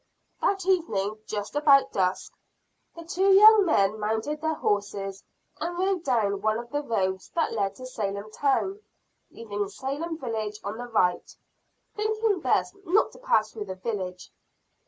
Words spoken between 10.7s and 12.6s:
the right thinking